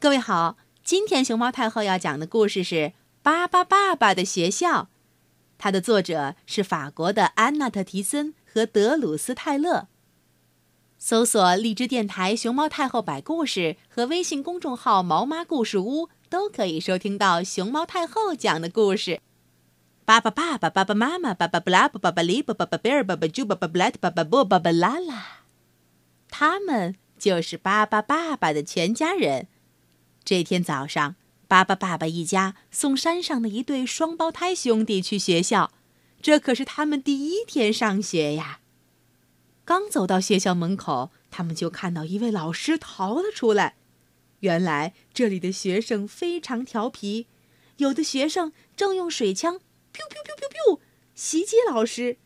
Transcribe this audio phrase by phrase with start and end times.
[0.00, 2.74] 各位好，今天熊猫太后要讲的故事是
[3.22, 4.84] 《巴巴爸爸的学校》，
[5.58, 9.88] 它的作者是法国的安娜特·提森和德鲁斯·泰勒。
[10.96, 19.20] 搜索荔枝电台“熊猫太后摆故事”和微信公众号“毛妈故事屋”，都可以收听到熊猫太后讲的故事。
[20.06, 25.42] 巴巴爸爸、爸爸妈妈、爸爸布拉布、爸爸里布、爸爸贝尔、爸爸猪、爸爸布莱特、爸爸布、爸爸拉拉，
[26.30, 29.46] 他们就是巴巴爸爸的全家人。
[30.24, 31.16] 这天早上，
[31.48, 35.72] 巴巴爸爸一家送山上的一对双胞胎兄弟去学校，
[36.22, 38.60] 这可是他们第一天上学呀。
[39.64, 43.76] 刚走到学校门口，他们就看到一位老师逃了出来。
[44.40, 47.26] 原来这里的学生非常调皮，
[47.76, 49.56] 有的学生正用水枪
[49.92, 50.80] “biu biu biu biu biu”
[51.14, 52.16] 袭击老师，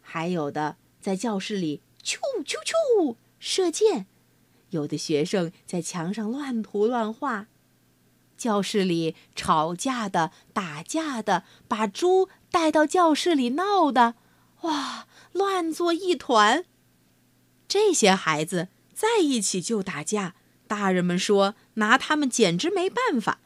[0.00, 4.06] 还有的在教室里“啾啾啾”射箭。
[4.72, 7.46] 有的学生在墙上乱涂乱画，
[8.36, 14.16] 教室里吵架的、打架的，把猪带到教室里闹的，
[14.62, 16.64] 哇，乱作一团。
[17.68, 20.34] 这些孩子在一起就打架，
[20.66, 23.40] 大人们说拿他们简直没办法。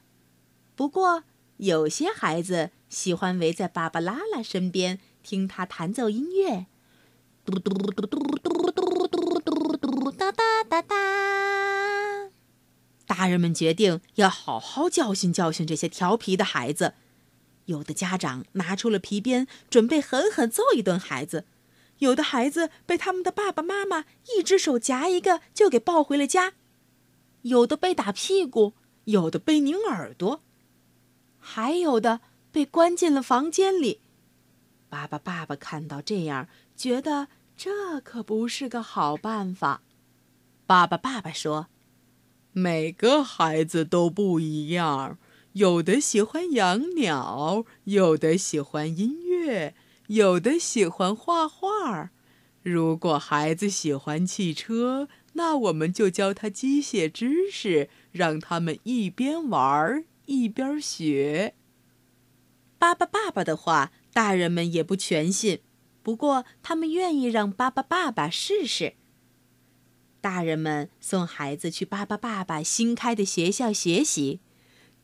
[0.74, 1.24] 不过
[1.58, 6.66] 有些孩子喜欢围在芭芭拉拉身边，听他弹奏音乐，
[7.44, 8.35] 嘟嘟嘟嘟嘟
[13.26, 16.94] 大人们决定要好好教训教训这些调皮的孩子。
[17.64, 21.44] 有的家长拿出了皮鞭，准备狠狠揍一顿孩子。
[21.98, 24.04] 有的孩子被他们的爸爸妈妈
[24.36, 26.52] 一只手夹一个就给抱回了家，
[27.42, 28.74] 有的被打屁股，
[29.06, 30.40] 有的被拧耳朵，
[31.40, 32.20] 还有的
[32.52, 33.98] 被关进了房间里。
[34.88, 39.82] 爸爸爸爸看到这样，觉得这可不是个好办法。
[40.64, 41.66] 爸爸爸爸说
[42.58, 45.18] ：“每个孩子都不一样，
[45.52, 49.74] 有的喜欢养鸟，有的喜欢音乐。”
[50.08, 52.10] 有的喜欢画画，
[52.62, 61.54] 如果孩子喜欢汽车，那我们就教他机械知识，让他们一边玩一边学。
[62.78, 65.58] 巴巴爸爸的话，大人们也不全信，
[66.04, 68.94] 不过他们愿意让巴巴爸爸试试。
[70.26, 74.40] 大人们送孩子去巴巴爸爸新开的学校学习，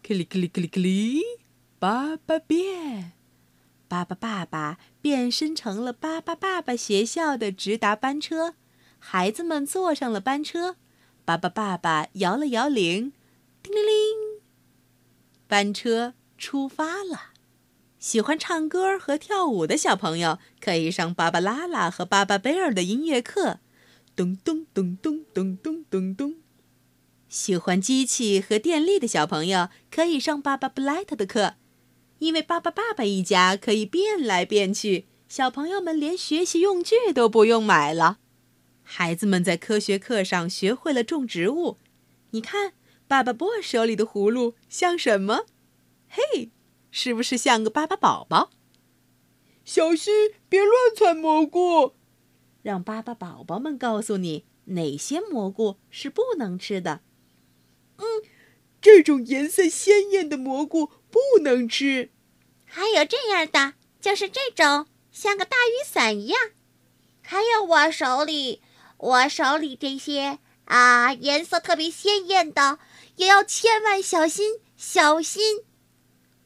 [0.02, 1.22] 克里克里克里克里，
[1.78, 3.12] 巴巴变。
[3.86, 8.56] 巴巴爸爸变身成了巴巴爸爸学校的直达班车，
[8.98, 10.74] 孩子们坐上了班车。
[11.24, 13.12] 巴巴爸爸摇了摇铃，
[13.62, 14.42] 叮铃铃，
[15.46, 17.30] 班车出发了。
[18.00, 23.60] 喜欢唱歌和跳舞的小朋友可以上芭芭拉拉和巴巴贝尔的音乐课，
[24.14, 26.34] 咚咚咚咚咚咚咚咚。
[27.28, 31.54] 喜欢机器和电力的小朋友可以上巴巴布莱特的课。
[32.18, 38.18] 因为巴巴爸爸一家可以变来变去，小朋友们连学习用具都不用买了。
[38.82, 41.78] 孩子们在科学课上学会了种植物。
[42.30, 42.74] 你看，
[43.08, 45.46] 爸爸波手里的葫芦像什么？
[46.08, 46.50] 嘿，
[46.90, 48.50] 是不是像个巴巴宝宝？
[49.64, 50.12] 小心，
[50.48, 51.94] 别乱采蘑菇。
[52.62, 57.02] 让巴巴宝宝们告诉你哪些蘑菇是不能吃的。
[57.98, 58.04] 嗯，
[58.80, 62.10] 这种颜色鲜艳的蘑菇不能吃。
[62.64, 66.38] 还有这样的，就是这种像个大雨伞一样。
[67.20, 68.62] 还有我手里，
[68.96, 72.78] 我手里这些啊，颜色特别鲜艳的，
[73.16, 75.64] 也要千万小心，小心。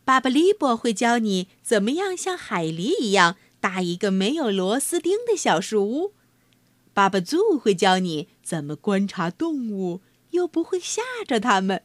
[0.05, 6.15] 巴巴利波会教你怎么样像海狸一样搭一个没有螺丝钉的小树屋。
[6.95, 11.83] 巴巴祖会教你怎么观察动物，又不会吓着它们。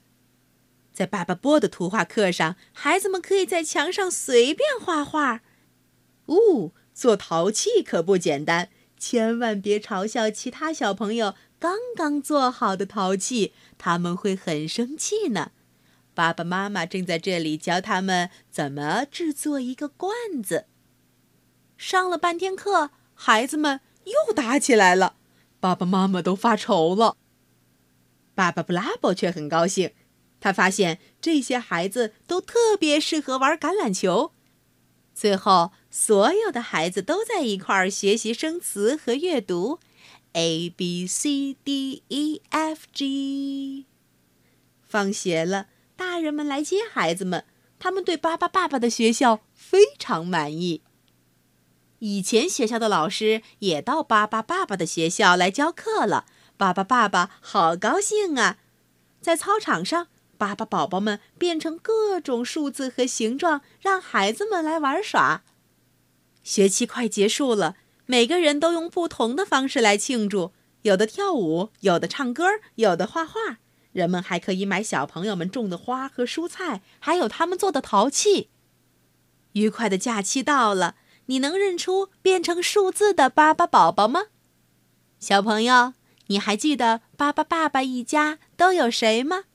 [0.94, 5.42] 在爸爸波的图画课上，孩子们可以在墙上随便画画。
[6.28, 8.70] 呜，做陶器可不简单，
[9.00, 15.50] 千万别嘲笑其他小朋友刚刚做好的陶器，他们会很生气呢。
[16.14, 20.14] 爸爸妈妈正在这里教他们怎么制作一个罐
[20.44, 20.68] 子。
[21.82, 25.16] 上了半天课，孩子们又打起来了，
[25.60, 27.18] 爸爸妈妈都发愁了。
[28.36, 29.92] 爸爸布拉伯却很高兴。
[30.40, 34.32] 他发现这些孩子都特别适合玩橄榄球。
[35.16, 39.80] 最后，所有的孩子都在一块儿学习生词和阅读
[40.34, 43.88] ，a b c d e f g。
[44.84, 47.44] 放学了，大人们来接孩子们，
[47.80, 50.84] 他们对巴巴爸爸的学校非常满意。
[52.02, 56.26] 以前学校的老师也到巴巴爸爸的学校来教课了，
[56.58, 58.58] 巴巴爸爸好高兴啊！
[59.22, 60.08] 在操场上。
[60.36, 65.44] 巴巴宝宝们变成各种数字和形状，让孩子们来玩耍。
[66.42, 67.76] 学期快结束了，
[68.08, 70.52] 每个人都用不同的方式来庆祝，
[70.82, 73.60] 有的跳舞，有的唱歌，有的画画。
[73.92, 78.50] 人们还可以买小朋友们种的花和蔬菜，还有他们做的陶器。
[79.52, 80.96] 愉快的假期到了，
[81.32, 84.26] 你能认出变成数字的巴巴宝宝吗？
[85.18, 85.94] 小朋友，
[86.28, 89.46] 你还记得巴巴爸爸一家都有谁吗？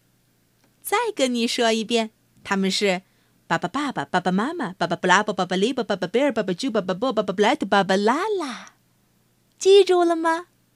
[0.81, 2.13] 再跟你说一遍，
[2.43, 3.03] 他们是
[3.47, 8.73] 巴巴爸爸、爸爸妈妈、巴巴布拉巴巴巴利巴、巴巴贝尔、巴巴猪、巴、巴波、巴巴布莱特、巴巴拉拉，
[9.59, 10.47] 记住了吗？